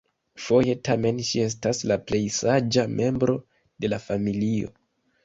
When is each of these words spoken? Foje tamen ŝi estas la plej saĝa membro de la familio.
Foje 0.43 0.73
tamen 0.87 1.19
ŝi 1.27 1.43
estas 1.47 1.81
la 1.91 1.97
plej 2.11 2.21
saĝa 2.37 2.87
membro 2.95 3.37
de 3.85 3.93
la 3.95 4.01
familio. 4.07 4.73